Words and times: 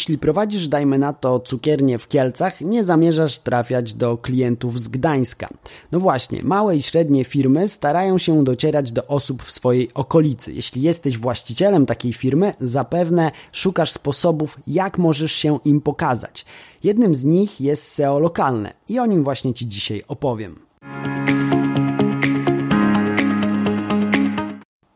Jeśli 0.00 0.18
prowadzisz, 0.18 0.68
dajmy 0.68 0.98
na 0.98 1.12
to, 1.12 1.40
cukiernię 1.40 1.98
w 1.98 2.08
Kielcach, 2.08 2.60
nie 2.60 2.84
zamierzasz 2.84 3.38
trafiać 3.38 3.94
do 3.94 4.16
klientów 4.18 4.80
z 4.80 4.88
Gdańska. 4.88 5.48
No 5.92 6.00
właśnie, 6.00 6.42
małe 6.42 6.76
i 6.76 6.82
średnie 6.82 7.24
firmy 7.24 7.68
starają 7.68 8.18
się 8.18 8.44
docierać 8.44 8.92
do 8.92 9.06
osób 9.06 9.42
w 9.42 9.50
swojej 9.50 9.90
okolicy. 9.94 10.52
Jeśli 10.52 10.82
jesteś 10.82 11.18
właścicielem 11.18 11.86
takiej 11.86 12.12
firmy, 12.12 12.52
zapewne 12.60 13.30
szukasz 13.52 13.92
sposobów, 13.92 14.58
jak 14.66 14.98
możesz 14.98 15.32
się 15.32 15.58
im 15.64 15.80
pokazać. 15.80 16.44
Jednym 16.84 17.14
z 17.14 17.24
nich 17.24 17.60
jest 17.60 17.82
SEO 17.82 18.18
lokalne 18.18 18.72
i 18.88 18.98
o 18.98 19.06
nim 19.06 19.24
właśnie 19.24 19.54
Ci 19.54 19.68
dzisiaj 19.68 20.02
opowiem. 20.08 20.58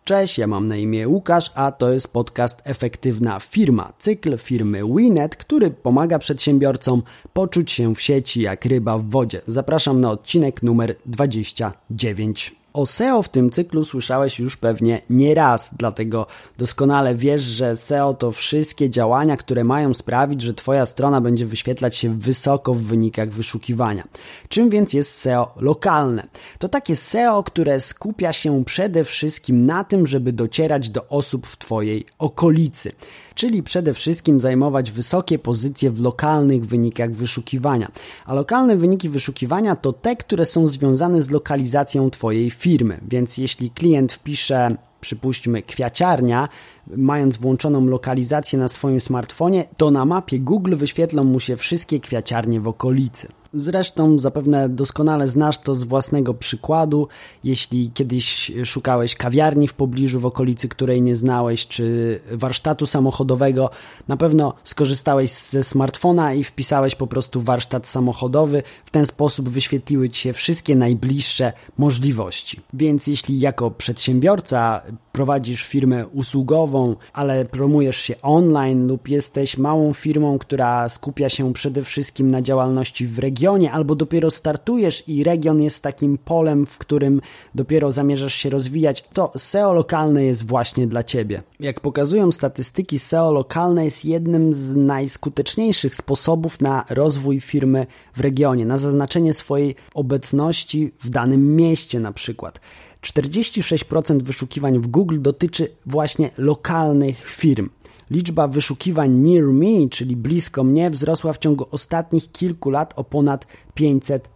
Cześć, 0.04 0.38
ja 0.38 0.46
mam 0.46 0.68
na 0.68 0.76
imię 0.76 1.08
Łukasz, 1.08 1.52
a 1.54 1.72
to 1.72 1.92
jest 1.92 2.12
podcast 2.12 2.62
Efektywna 2.64 3.40
Firma, 3.40 3.92
cykl 3.98 4.38
firmy 4.38 4.80
Winet, 4.96 5.36
który 5.36 5.70
pomaga 5.70 6.18
przedsiębiorcom 6.18 7.02
poczuć 7.32 7.72
się 7.72 7.94
w 7.94 8.00
sieci 8.00 8.42
jak 8.42 8.64
ryba 8.64 8.98
w 8.98 9.04
wodzie. 9.04 9.40
Zapraszam 9.46 10.00
na 10.00 10.10
odcinek 10.10 10.62
numer 10.62 10.94
29. 11.06 12.63
O 12.74 12.86
SEO 12.86 13.22
w 13.22 13.28
tym 13.28 13.50
cyklu 13.50 13.84
słyszałeś 13.84 14.38
już 14.38 14.56
pewnie 14.56 15.00
nie 15.10 15.34
raz, 15.34 15.74
dlatego 15.78 16.26
doskonale 16.58 17.14
wiesz, 17.14 17.42
że 17.42 17.76
SEO 17.76 18.14
to 18.14 18.32
wszystkie 18.32 18.90
działania, 18.90 19.36
które 19.36 19.64
mają 19.64 19.94
sprawić, 19.94 20.42
że 20.42 20.54
Twoja 20.54 20.86
strona 20.86 21.20
będzie 21.20 21.46
wyświetlać 21.46 21.96
się 21.96 22.18
wysoko 22.18 22.74
w 22.74 22.82
wynikach 22.82 23.30
wyszukiwania. 23.30 24.04
Czym 24.48 24.70
więc 24.70 24.92
jest 24.92 25.18
SEO 25.18 25.52
lokalne? 25.56 26.26
To 26.58 26.68
takie 26.68 26.96
SEO, 26.96 27.42
które 27.42 27.80
skupia 27.80 28.32
się 28.32 28.64
przede 28.64 29.04
wszystkim 29.04 29.66
na 29.66 29.84
tym, 29.84 30.06
żeby 30.06 30.32
docierać 30.32 30.90
do 30.90 31.08
osób 31.08 31.46
w 31.46 31.56
Twojej 31.56 32.06
okolicy 32.18 32.92
czyli 33.34 33.62
przede 33.62 33.94
wszystkim 33.94 34.40
zajmować 34.40 34.90
wysokie 34.90 35.38
pozycje 35.38 35.90
w 35.90 36.00
lokalnych 36.00 36.66
wynikach 36.66 37.12
wyszukiwania. 37.12 37.90
A 38.26 38.34
lokalne 38.34 38.76
wyniki 38.76 39.08
wyszukiwania 39.08 39.76
to 39.76 39.92
te, 39.92 40.16
które 40.16 40.46
są 40.46 40.68
związane 40.68 41.22
z 41.22 41.30
lokalizacją 41.30 42.10
Twojej 42.10 42.50
firmy. 42.50 43.00
Więc 43.08 43.38
jeśli 43.38 43.70
klient 43.70 44.12
wpisze 44.12 44.76
przypuśćmy 45.00 45.62
kwiaciarnia, 45.62 46.48
mając 46.96 47.36
włączoną 47.36 47.86
lokalizację 47.86 48.58
na 48.58 48.68
swoim 48.68 49.00
smartfonie, 49.00 49.64
to 49.76 49.90
na 49.90 50.04
mapie 50.04 50.38
Google 50.38 50.76
wyświetlą 50.76 51.24
mu 51.24 51.40
się 51.40 51.56
wszystkie 51.56 52.00
kwiaciarnie 52.00 52.60
w 52.60 52.68
okolicy. 52.68 53.28
Zresztą 53.56 54.18
zapewne 54.18 54.68
doskonale 54.68 55.28
znasz 55.28 55.58
to 55.58 55.74
z 55.74 55.84
własnego 55.84 56.34
przykładu. 56.34 57.08
Jeśli 57.44 57.90
kiedyś 57.94 58.52
szukałeś 58.64 59.16
kawiarni 59.16 59.68
w 59.68 59.74
pobliżu, 59.74 60.20
w 60.20 60.26
okolicy 60.26 60.68
której 60.68 61.02
nie 61.02 61.16
znałeś, 61.16 61.66
czy 61.66 62.20
warsztatu 62.32 62.86
samochodowego, 62.86 63.70
na 64.08 64.16
pewno 64.16 64.54
skorzystałeś 64.64 65.30
ze 65.30 65.64
smartfona 65.64 66.34
i 66.34 66.44
wpisałeś 66.44 66.94
po 66.94 67.06
prostu 67.06 67.40
warsztat 67.40 67.86
samochodowy. 67.86 68.62
W 68.84 68.90
ten 68.90 69.06
sposób 69.06 69.48
wyświetliły 69.48 70.10
ci 70.10 70.20
się 70.20 70.32
wszystkie 70.32 70.76
najbliższe 70.76 71.52
możliwości. 71.78 72.60
Więc 72.72 73.06
jeśli 73.06 73.40
jako 73.40 73.70
przedsiębiorca 73.70 74.80
prowadzisz 75.12 75.64
firmę 75.64 76.06
usługową, 76.06 76.96
ale 77.12 77.44
promujesz 77.44 77.96
się 77.96 78.14
online 78.22 78.86
lub 78.86 79.08
jesteś 79.08 79.58
małą 79.58 79.92
firmą, 79.92 80.38
która 80.38 80.88
skupia 80.88 81.28
się 81.28 81.52
przede 81.52 81.82
wszystkim 81.82 82.30
na 82.30 82.42
działalności 82.42 83.06
w 83.06 83.18
regionie, 83.18 83.43
albo 83.72 83.94
dopiero 83.94 84.30
startujesz 84.30 85.08
i 85.08 85.24
region 85.24 85.62
jest 85.62 85.82
takim 85.82 86.18
polem, 86.18 86.66
w 86.66 86.78
którym 86.78 87.20
dopiero 87.54 87.92
zamierzasz 87.92 88.34
się 88.34 88.50
rozwijać, 88.50 89.04
to 89.12 89.32
SEO 89.36 89.74
lokalne 89.74 90.24
jest 90.24 90.46
właśnie 90.46 90.86
dla 90.86 91.02
Ciebie. 91.02 91.42
Jak 91.60 91.80
pokazują 91.80 92.32
statystyki, 92.32 92.98
SEO 92.98 93.32
lokalne 93.32 93.84
jest 93.84 94.04
jednym 94.04 94.54
z 94.54 94.76
najskuteczniejszych 94.76 95.94
sposobów 95.94 96.60
na 96.60 96.84
rozwój 96.90 97.40
firmy 97.40 97.86
w 98.14 98.20
regionie, 98.20 98.66
na 98.66 98.78
zaznaczenie 98.78 99.34
swojej 99.34 99.74
obecności 99.94 100.92
w 101.02 101.08
danym 101.08 101.56
mieście 101.56 102.00
na 102.00 102.12
przykład. 102.12 102.60
46% 103.02 104.22
wyszukiwań 104.22 104.78
w 104.78 104.86
Google 104.86 105.20
dotyczy 105.20 105.68
właśnie 105.86 106.30
lokalnych 106.38 107.24
firm. 107.30 107.68
Liczba 108.10 108.48
wyszukiwań 108.48 109.10
near 109.10 109.44
me, 109.44 109.88
czyli 109.90 110.16
blisko 110.16 110.64
mnie, 110.64 110.90
wzrosła 110.90 111.32
w 111.32 111.38
ciągu 111.38 111.66
ostatnich 111.70 112.32
kilku 112.32 112.70
lat 112.70 112.92
o 112.96 113.04
ponad 113.04 113.46
500 113.74 114.34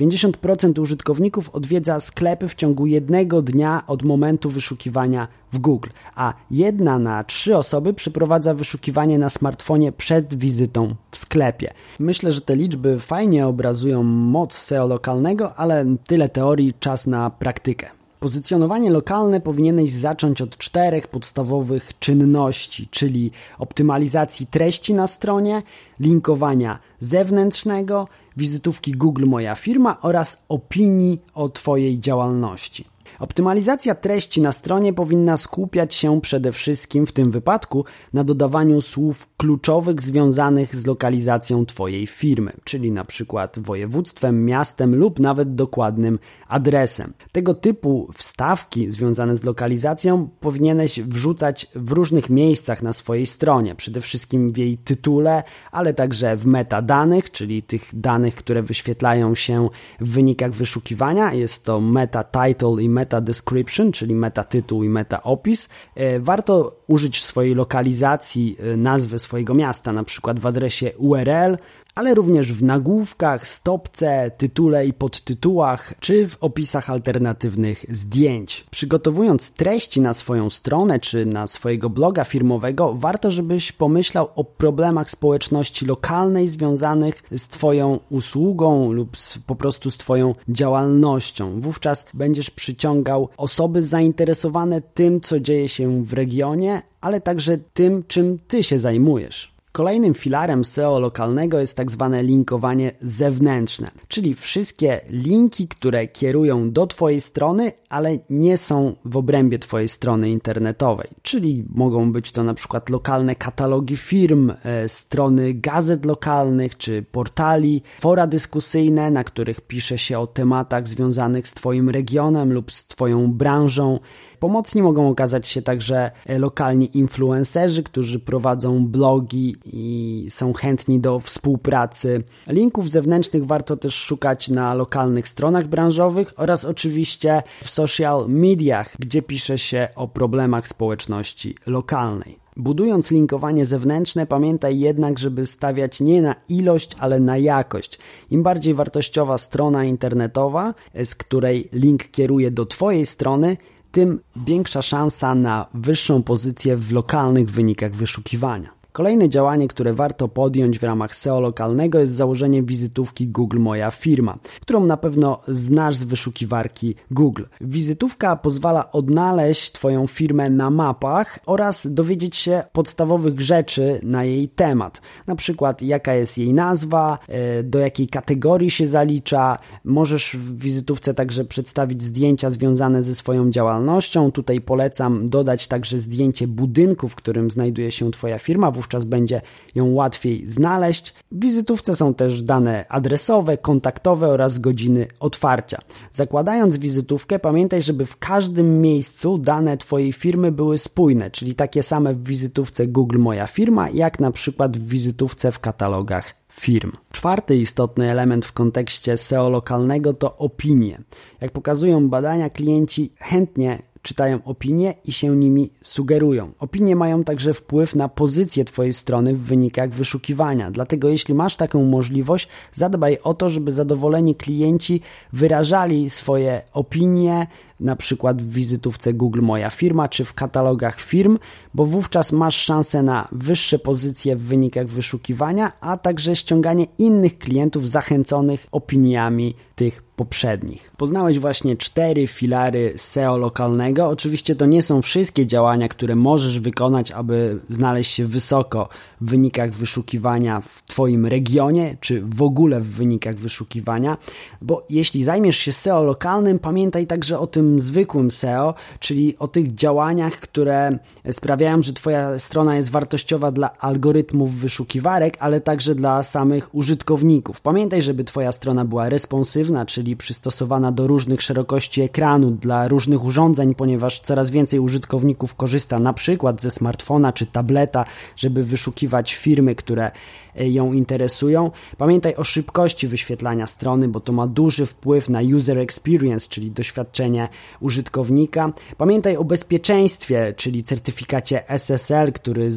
50% 0.00 0.80
użytkowników 0.80 1.50
odwiedza 1.50 2.00
sklepy 2.00 2.48
w 2.48 2.54
ciągu 2.54 2.86
jednego 2.86 3.42
dnia 3.42 3.82
od 3.86 4.02
momentu 4.02 4.50
wyszukiwania 4.50 5.28
w 5.52 5.58
Google, 5.58 5.88
a 6.14 6.34
jedna 6.50 6.98
na 6.98 7.24
trzy 7.24 7.56
osoby 7.56 7.94
przeprowadza 7.94 8.54
wyszukiwanie 8.54 9.18
na 9.18 9.30
smartfonie 9.30 9.92
przed 9.92 10.34
wizytą 10.34 10.94
w 11.10 11.18
sklepie. 11.18 11.74
Myślę, 11.98 12.32
że 12.32 12.40
te 12.40 12.56
liczby 12.56 12.98
fajnie 12.98 13.46
obrazują 13.46 14.02
moc 14.02 14.54
SEO 14.54 14.86
lokalnego, 14.86 15.54
ale 15.54 15.96
tyle 16.06 16.28
teorii, 16.28 16.74
czas 16.80 17.06
na 17.06 17.30
praktykę. 17.30 17.97
Pozycjonowanie 18.20 18.90
lokalne 18.90 19.40
powinieneś 19.40 19.92
zacząć 19.92 20.42
od 20.42 20.58
czterech 20.58 21.06
podstawowych 21.06 21.98
czynności, 21.98 22.88
czyli 22.90 23.30
optymalizacji 23.58 24.46
treści 24.46 24.94
na 24.94 25.06
stronie, 25.06 25.62
linkowania 26.00 26.78
zewnętrznego, 27.00 28.08
wizytówki 28.36 28.92
Google 28.92 29.26
Moja 29.26 29.54
Firma 29.54 30.00
oraz 30.00 30.42
opinii 30.48 31.20
o 31.34 31.48
Twojej 31.48 32.00
działalności. 32.00 32.84
Optymalizacja 33.18 33.94
treści 33.94 34.40
na 34.40 34.52
stronie 34.52 34.92
powinna 34.92 35.36
skupiać 35.36 35.94
się 35.94 36.20
przede 36.20 36.52
wszystkim 36.52 37.06
w 37.06 37.12
tym 37.12 37.30
wypadku 37.30 37.84
na 38.12 38.24
dodawaniu 38.24 38.82
słów 38.82 39.28
kluczowych 39.36 40.00
związanych 40.00 40.76
z 40.76 40.86
lokalizacją 40.86 41.66
Twojej 41.66 42.06
firmy, 42.06 42.52
czyli 42.64 42.92
na 42.92 43.04
przykład 43.04 43.58
województwem, 43.58 44.44
miastem 44.44 44.94
lub 44.94 45.20
nawet 45.20 45.54
dokładnym 45.54 46.18
adresem. 46.48 47.12
Tego 47.32 47.54
typu 47.54 48.08
wstawki 48.14 48.90
związane 48.90 49.36
z 49.36 49.44
lokalizacją 49.44 50.28
powinieneś 50.40 51.00
wrzucać 51.00 51.66
w 51.74 51.92
różnych 51.92 52.30
miejscach 52.30 52.82
na 52.82 52.92
swojej 52.92 53.26
stronie, 53.26 53.74
przede 53.74 54.00
wszystkim 54.00 54.48
w 54.50 54.56
jej 54.56 54.78
tytule, 54.78 55.42
ale 55.72 55.94
także 55.94 56.36
w 56.36 56.46
metadanych, 56.46 57.30
czyli 57.30 57.62
tych 57.62 57.82
danych, 57.92 58.34
które 58.34 58.62
wyświetlają 58.62 59.34
się 59.34 59.68
w 60.00 60.08
wynikach 60.12 60.52
wyszukiwania. 60.52 61.34
Jest 61.34 61.64
to 61.64 61.80
meta 61.80 62.24
title 62.24 62.82
i 62.82 62.88
meta 62.88 62.97
meta 62.98 63.20
description, 63.20 63.92
czyli 63.92 64.14
meta 64.14 64.44
tytuł 64.44 64.84
i 64.84 64.88
meta 64.88 65.22
opis, 65.22 65.68
e, 65.94 66.20
warto 66.20 66.76
użyć 66.88 67.24
swojej 67.24 67.54
lokalizacji 67.54 68.56
e, 68.58 68.76
nazwy 68.76 69.18
swojego 69.18 69.54
miasta, 69.54 69.92
na 69.92 70.04
przykład 70.04 70.40
w 70.40 70.46
adresie 70.46 70.92
URL 70.96 71.56
ale 71.98 72.14
również 72.14 72.52
w 72.52 72.62
nagłówkach, 72.62 73.48
stopce, 73.48 74.30
tytule 74.38 74.86
i 74.86 74.92
podtytułach, 74.92 75.94
czy 76.00 76.26
w 76.26 76.36
opisach 76.40 76.90
alternatywnych 76.90 77.84
zdjęć. 77.88 78.66
Przygotowując 78.70 79.50
treści 79.50 80.00
na 80.00 80.14
swoją 80.14 80.50
stronę 80.50 81.00
czy 81.00 81.26
na 81.26 81.46
swojego 81.46 81.90
bloga 81.90 82.24
firmowego, 82.24 82.94
warto, 82.94 83.30
żebyś 83.30 83.72
pomyślał 83.72 84.28
o 84.36 84.44
problemach 84.44 85.10
społeczności 85.10 85.86
lokalnej 85.86 86.48
związanych 86.48 87.22
z 87.36 87.48
Twoją 87.48 87.98
usługą 88.10 88.92
lub 88.92 89.16
z, 89.16 89.38
po 89.38 89.54
prostu 89.54 89.90
z 89.90 89.98
Twoją 89.98 90.34
działalnością. 90.48 91.60
Wówczas 91.60 92.06
będziesz 92.14 92.50
przyciągał 92.50 93.28
osoby 93.36 93.82
zainteresowane 93.82 94.82
tym, 94.82 95.20
co 95.20 95.40
dzieje 95.40 95.68
się 95.68 96.04
w 96.04 96.12
regionie, 96.12 96.82
ale 97.00 97.20
także 97.20 97.58
tym, 97.74 98.04
czym 98.08 98.38
Ty 98.48 98.62
się 98.62 98.78
zajmujesz. 98.78 99.57
Kolejnym 99.78 100.14
filarem 100.14 100.64
SEO 100.64 101.00
lokalnego 101.00 101.60
jest 101.60 101.76
tak 101.76 101.90
zwane 101.90 102.22
linkowanie 102.22 102.92
zewnętrzne, 103.00 103.90
czyli 104.08 104.34
wszystkie 104.34 105.00
linki, 105.10 105.68
które 105.68 106.08
kierują 106.08 106.72
do 106.72 106.86
Twojej 106.86 107.20
strony, 107.20 107.72
ale 107.88 108.18
nie 108.30 108.58
są 108.58 108.94
w 109.04 109.16
obrębie 109.16 109.58
Twojej 109.58 109.88
strony 109.88 110.30
internetowej, 110.30 111.08
czyli 111.22 111.64
mogą 111.74 112.12
być 112.12 112.32
to 112.32 112.44
na 112.44 112.54
przykład 112.54 112.88
lokalne 112.88 113.34
katalogi 113.34 113.96
firm, 113.96 114.52
e, 114.62 114.88
strony 114.88 115.54
gazet 115.54 116.04
lokalnych 116.04 116.76
czy 116.76 117.02
portali, 117.02 117.82
fora 118.00 118.26
dyskusyjne, 118.26 119.10
na 119.10 119.24
których 119.24 119.60
pisze 119.60 119.98
się 119.98 120.18
o 120.18 120.26
tematach 120.26 120.88
związanych 120.88 121.48
z 121.48 121.54
Twoim 121.54 121.90
regionem 121.90 122.52
lub 122.52 122.72
z 122.72 122.86
Twoją 122.86 123.32
branżą. 123.32 124.00
Pomocni 124.40 124.82
mogą 124.82 125.08
okazać 125.08 125.48
się 125.48 125.62
także 125.62 126.10
e, 126.26 126.38
lokalni 126.38 126.98
influencerzy, 126.98 127.82
którzy 127.82 128.18
prowadzą 128.20 128.86
blogi 128.86 129.56
i 129.64 130.26
są 130.30 130.52
chętni 130.52 131.00
do 131.00 131.20
współpracy. 131.20 132.22
Linków 132.46 132.90
zewnętrznych 132.90 133.46
warto 133.46 133.76
też 133.76 133.94
szukać 133.94 134.48
na 134.48 134.74
lokalnych 134.74 135.28
stronach 135.28 135.66
branżowych 135.66 136.32
oraz 136.36 136.64
oczywiście 136.64 137.42
w 137.64 137.70
social 137.70 138.28
mediach, 138.28 138.94
gdzie 138.98 139.22
pisze 139.22 139.58
się 139.58 139.88
o 139.96 140.08
problemach 140.08 140.68
społeczności 140.68 141.54
lokalnej. 141.66 142.38
Budując 142.58 143.10
linkowanie 143.10 143.66
zewnętrzne, 143.66 144.26
pamiętaj 144.26 144.78
jednak, 144.78 145.18
żeby 145.18 145.46
stawiać 145.46 146.00
nie 146.00 146.22
na 146.22 146.34
ilość, 146.48 146.90
ale 146.98 147.20
na 147.20 147.36
jakość. 147.36 147.98
Im 148.30 148.42
bardziej 148.42 148.74
wartościowa 148.74 149.38
strona 149.38 149.84
internetowa, 149.84 150.74
z 151.04 151.14
której 151.14 151.68
link 151.72 152.10
kieruje 152.10 152.50
do 152.50 152.66
Twojej 152.66 153.06
strony, 153.06 153.56
tym 153.92 154.20
większa 154.36 154.82
szansa 154.82 155.34
na 155.34 155.66
wyższą 155.74 156.22
pozycję 156.22 156.76
w 156.76 156.92
lokalnych 156.92 157.50
wynikach 157.50 157.92
wyszukiwania. 157.94 158.77
Kolejne 158.98 159.28
działanie, 159.28 159.68
które 159.68 159.92
warto 159.92 160.28
podjąć 160.28 160.78
w 160.78 160.82
ramach 160.82 161.16
SEO 161.16 161.40
lokalnego 161.40 161.98
jest 161.98 162.12
założenie 162.12 162.62
wizytówki 162.62 163.28
Google 163.28 163.58
Moja 163.58 163.90
Firma, 163.90 164.38
którą 164.60 164.86
na 164.86 164.96
pewno 164.96 165.40
znasz 165.48 165.96
z 165.96 166.04
wyszukiwarki 166.04 166.94
Google. 167.10 167.42
Wizytówka 167.60 168.36
pozwala 168.36 168.92
odnaleźć 168.92 169.72
Twoją 169.72 170.06
firmę 170.06 170.50
na 170.50 170.70
mapach 170.70 171.38
oraz 171.46 171.86
dowiedzieć 171.86 172.36
się 172.36 172.62
podstawowych 172.72 173.40
rzeczy 173.40 174.00
na 174.02 174.24
jej 174.24 174.48
temat. 174.48 175.00
Na 175.26 175.36
przykład 175.36 175.82
jaka 175.82 176.14
jest 176.14 176.38
jej 176.38 176.54
nazwa, 176.54 177.18
e, 177.28 177.62
do 177.62 177.78
jakiej 177.78 178.06
kategorii 178.06 178.70
się 178.70 178.86
zalicza. 178.86 179.58
Możesz 179.84 180.36
w 180.36 180.58
wizytówce 180.58 181.14
także 181.14 181.44
przedstawić 181.44 182.02
zdjęcia 182.02 182.50
związane 182.50 183.02
ze 183.02 183.14
swoją 183.14 183.50
działalnością. 183.50 184.32
Tutaj 184.32 184.60
polecam 184.60 185.28
dodać 185.28 185.68
także 185.68 185.98
zdjęcie 185.98 186.46
budynku, 186.46 187.08
w 187.08 187.14
którym 187.14 187.50
znajduje 187.50 187.90
się 187.90 188.10
Twoja 188.10 188.38
firma, 188.38 188.70
wówczas 188.88 189.04
będzie 189.04 189.40
ją 189.74 189.92
łatwiej 189.92 190.50
znaleźć. 190.50 191.14
W 191.32 191.40
wizytówce 191.40 191.96
są 191.96 192.14
też 192.14 192.42
dane 192.42 192.84
adresowe, 192.88 193.58
kontaktowe 193.58 194.28
oraz 194.28 194.58
godziny 194.58 195.06
otwarcia. 195.20 195.78
Zakładając 196.12 196.76
wizytówkę, 196.76 197.38
pamiętaj, 197.38 197.82
żeby 197.82 198.06
w 198.06 198.16
każdym 198.16 198.80
miejscu 198.80 199.38
dane 199.38 199.76
Twojej 199.76 200.12
firmy 200.12 200.52
były 200.52 200.78
spójne, 200.78 201.30
czyli 201.30 201.54
takie 201.54 201.82
same 201.82 202.14
w 202.14 202.24
wizytówce 202.24 202.86
Google 202.86 203.18
Moja 203.18 203.46
Firma, 203.46 203.90
jak 203.90 204.20
na 204.20 204.30
przykład 204.30 204.78
w 204.78 204.88
wizytówce 204.88 205.52
w 205.52 205.58
katalogach 205.58 206.34
firm. 206.52 206.92
Czwarty 207.12 207.56
istotny 207.56 208.10
element 208.10 208.46
w 208.46 208.52
kontekście 208.52 209.16
SEO 209.16 209.50
lokalnego 209.50 210.12
to 210.12 210.36
opinie. 210.36 210.98
Jak 211.40 211.52
pokazują 211.52 212.08
badania, 212.08 212.50
klienci 212.50 213.12
chętnie 213.18 213.82
czytają 214.08 214.38
opinie 214.44 214.94
i 215.04 215.12
się 215.12 215.36
nimi 215.36 215.70
sugerują. 215.82 216.52
Opinie 216.58 216.96
mają 216.96 217.24
także 217.24 217.54
wpływ 217.54 217.94
na 217.94 218.08
pozycję 218.08 218.64
Twojej 218.64 218.92
strony 218.92 219.34
w 219.34 219.40
wynikach 219.40 219.90
wyszukiwania. 219.90 220.70
Dlatego, 220.70 221.08
jeśli 221.08 221.34
masz 221.34 221.56
taką 221.56 221.84
możliwość, 221.84 222.48
zadbaj 222.72 223.18
o 223.22 223.34
to, 223.34 223.50
żeby 223.50 223.72
zadowoleni 223.72 224.34
klienci 224.34 225.00
wyrażali 225.32 226.10
swoje 226.10 226.62
opinie, 226.72 227.46
na 227.80 227.96
przykład 227.96 228.42
w 228.42 228.52
wizytówce 228.52 229.14
Google 229.14 229.42
Moja 229.42 229.70
Firma 229.70 230.08
czy 230.08 230.24
w 230.24 230.34
katalogach 230.34 231.00
firm, 231.00 231.38
bo 231.74 231.86
wówczas 231.86 232.32
masz 232.32 232.56
szansę 232.56 233.02
na 233.02 233.28
wyższe 233.32 233.78
pozycje 233.78 234.36
w 234.36 234.42
wynikach 234.42 234.86
wyszukiwania, 234.86 235.72
a 235.80 235.96
także 235.96 236.36
ściąganie 236.36 236.86
innych 236.98 237.38
klientów 237.38 237.88
zachęconych 237.88 238.66
opiniami 238.72 239.54
tych 239.76 240.02
poprzednich. 240.02 240.92
Poznałeś 240.96 241.38
właśnie 241.38 241.76
cztery 241.76 242.26
filary 242.26 242.92
SEO 242.96 243.38
lokalnego. 243.38 244.08
Oczywiście 244.08 244.54
to 244.54 244.66
nie 244.66 244.82
są 244.82 245.02
wszystkie 245.02 245.46
działania, 245.46 245.88
które 245.88 246.16
możesz 246.16 246.60
wykonać, 246.60 247.12
aby 247.12 247.60
znaleźć 247.68 248.14
się 248.14 248.26
wysoko 248.26 248.88
w 249.20 249.30
wynikach 249.30 249.72
wyszukiwania 249.72 250.60
w 250.60 250.82
Twoim 250.82 251.26
regionie, 251.26 251.96
czy 252.00 252.22
w 252.22 252.42
ogóle 252.42 252.80
w 252.80 252.86
wynikach 252.86 253.36
wyszukiwania, 253.36 254.16
bo 254.62 254.86
jeśli 254.90 255.24
zajmiesz 255.24 255.56
się 255.56 255.72
SEO 255.72 256.04
lokalnym, 256.04 256.58
pamiętaj 256.58 257.06
także 257.06 257.38
o 257.38 257.46
tym 257.46 257.67
zwykłym 257.76 258.30
SEO, 258.30 258.74
czyli 259.00 259.38
o 259.38 259.48
tych 259.48 259.74
działaniach, 259.74 260.34
które 260.34 260.98
sprawiają, 261.30 261.82
że 261.82 261.92
Twoja 261.92 262.38
strona 262.38 262.76
jest 262.76 262.90
wartościowa 262.90 263.50
dla 263.50 263.78
algorytmów 263.78 264.54
wyszukiwarek, 264.54 265.36
ale 265.40 265.60
także 265.60 265.94
dla 265.94 266.22
samych 266.22 266.74
użytkowników. 266.74 267.60
Pamiętaj, 267.60 268.02
żeby 268.02 268.24
Twoja 268.24 268.52
strona 268.52 268.84
była 268.84 269.08
responsywna, 269.08 269.86
czyli 269.86 270.16
przystosowana 270.16 270.92
do 270.92 271.06
różnych 271.06 271.42
szerokości 271.42 272.02
ekranu, 272.02 272.50
dla 272.50 272.88
różnych 272.88 273.24
urządzeń, 273.24 273.74
ponieważ 273.74 274.20
coraz 274.20 274.50
więcej 274.50 274.80
użytkowników 274.80 275.54
korzysta 275.54 275.98
na 275.98 276.12
przykład 276.12 276.62
ze 276.62 276.70
smartfona 276.70 277.32
czy 277.32 277.46
tableta, 277.46 278.04
żeby 278.36 278.64
wyszukiwać 278.64 279.34
firmy, 279.34 279.74
które 279.74 280.10
e, 280.56 280.68
ją 280.68 280.92
interesują. 280.92 281.70
Pamiętaj 281.98 282.34
o 282.34 282.44
szybkości 282.44 283.08
wyświetlania 283.08 283.66
strony, 283.66 284.08
bo 284.08 284.20
to 284.20 284.32
ma 284.32 284.46
duży 284.46 284.86
wpływ 284.86 285.28
na 285.28 285.40
user 285.56 285.78
experience, 285.78 286.48
czyli 286.48 286.70
doświadczenie 286.70 287.48
użytkownika. 287.80 288.72
Pamiętaj 288.96 289.36
o 289.36 289.44
bezpieczeństwie, 289.44 290.54
czyli 290.56 290.82
certyfikacie 290.82 291.70
SSL, 291.70 292.32
który 292.32 292.70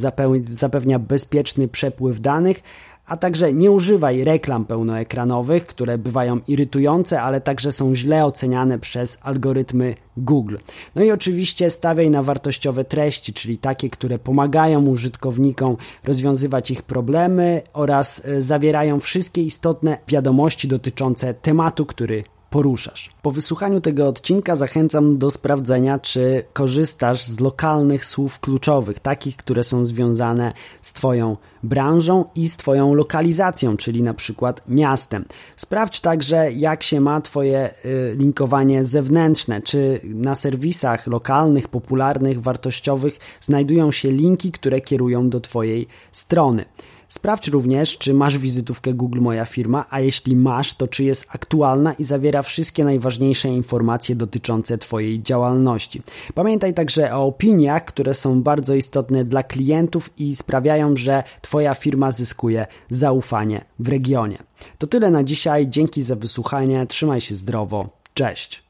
zapewnia 0.51 1.00
bezpieczny 1.00 1.68
przepływ 1.68 2.19
danych 2.19 2.63
a 3.12 3.18
także 3.18 3.54
nie 3.54 3.72
używaj 3.72 4.24
reklam 4.24 4.66
pełnoekranowych, 4.66 5.66
które 5.66 5.98
bywają 5.98 6.39
irytujące, 6.48 7.22
ale 7.22 7.42
także 7.42 7.72
są 7.72 7.95
źle 7.95 8.25
oceniane 8.25 8.80
przez 8.80 9.18
algorytmy 9.22 9.95
Google. 10.18 10.57
No 10.95 11.04
i 11.04 11.12
oczywiście 11.12 11.69
stawiaj 11.69 12.10
na 12.10 12.24
wartościowe 12.24 12.83
treści, 12.83 13.33
czyli 13.33 13.57
takie, 13.57 13.89
które 13.89 14.19
pomagają 14.19 14.88
użytkownikom 14.88 15.78
rozwiązywać 16.04 16.72
ich 16.72 16.81
problemy 16.81 17.62
oraz 17.74 18.25
e, 18.25 18.42
zawierają 18.42 19.00
wszystkie 19.00 19.42
istotne 19.42 19.98
wiadomości 20.07 20.68
dotyczące 20.68 21.33
tematu, 21.33 21.86
który 21.86 22.24
poruszasz. 22.51 23.09
Po 23.21 23.31
wysłuchaniu 23.31 23.81
tego 23.81 24.07
odcinka 24.07 24.56
zachęcam 24.56 25.18
do 25.18 25.31
sprawdzenia, 25.31 26.00
czy 26.00 26.44
korzystasz 26.53 27.24
z 27.24 27.39
lokalnych 27.39 28.06
słów 28.06 28.39
kluczowych, 28.39 29.00
takich, 29.00 29.38
które 29.38 29.63
są 29.63 29.86
związane 29.86 30.53
z 30.81 30.94
Twoją 30.94 31.38
branżą 31.63 32.25
i 32.36 32.50
z 32.50 32.57
Twoją 32.57 32.94
lokalizacją, 32.94 33.77
czyli 33.77 34.03
na 34.03 34.13
przykład 34.13 34.62
miastem. 34.68 35.25
Sprawdź 35.57 36.01
także, 36.01 36.51
jak 36.51 36.83
się 36.83 37.01
ma 37.01 37.21
Twoje 37.21 37.69
y, 37.86 38.15
linkowanie 38.18 38.86
zewnętrzne, 38.86 39.62
czy 39.62 40.01
na 40.04 40.36
serwisach 40.36 41.07
lokalnych, 41.07 41.68
popularnych, 41.68 42.42
wartościowych 42.42 43.19
znajdują 43.42 43.92
się 43.92 44.12
linki, 44.12 44.51
które 44.51 44.81
kierują 44.81 45.30
do 45.30 45.39
Twojej 45.39 45.88
strony. 46.12 46.65
Sprawdź 47.12 47.48
również, 47.48 47.98
czy 47.98 48.13
masz 48.13 48.38
wizytówkę 48.38 48.94
Google 48.94 49.19
Moja 49.19 49.46
Firma, 49.46 49.86
a 49.90 50.00
jeśli 50.00 50.36
masz, 50.36 50.74
to 50.74 50.88
czy 50.88 51.04
jest 51.04 51.28
aktualna 51.30 51.94
i 51.94 52.04
zawiera 52.04 52.42
wszystkie 52.42 52.84
najważniejsze 52.84 53.50
informacje 53.50 54.16
dotyczące 54.16 54.78
Twojej 54.78 55.24
działalności. 55.24 56.02
Pamiętaj 56.34 56.74
także 56.74 57.16
o 57.16 57.25
opiniach, 57.25 57.86
które 57.86 58.13
są 58.13 58.42
bardzo 58.42 58.75
istotne 58.75 59.25
dla 59.25 59.44
klientów 59.44 60.10
i 60.18 60.36
sprawiają, 60.36 60.98
że 60.98 61.24
Twoja 61.42 61.74
firma 61.74 62.12
zyskuje 62.12 62.68
zaufanie 62.90 63.66
w 63.80 63.90
regionie. 63.90 64.38
To 64.78 64.88
tyle 64.88 65.12
na 65.12 65.24
dzisiaj. 65.24 65.68
Dzięki 65.69 66.04
za 66.04 66.16
wysłuchanie. 66.16 66.88
Trzymaj 66.88 67.22
się 67.22 67.36
zdrowo. 67.36 67.90
Cześć. 68.14 68.64